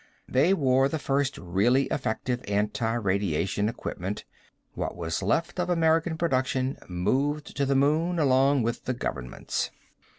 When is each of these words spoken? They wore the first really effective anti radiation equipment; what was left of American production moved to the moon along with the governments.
They 0.27 0.51
wore 0.55 0.89
the 0.89 0.97
first 0.97 1.37
really 1.37 1.83
effective 1.91 2.43
anti 2.47 2.91
radiation 2.95 3.69
equipment; 3.69 4.25
what 4.73 4.95
was 4.97 5.21
left 5.21 5.59
of 5.59 5.69
American 5.69 6.17
production 6.17 6.79
moved 6.89 7.55
to 7.55 7.67
the 7.67 7.75
moon 7.75 8.17
along 8.17 8.63
with 8.63 8.85
the 8.85 8.93
governments. 8.95 9.69